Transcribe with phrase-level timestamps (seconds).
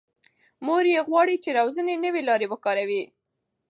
[0.65, 3.03] مور یې غواړي چې روزنې نوې لارې وکاروي.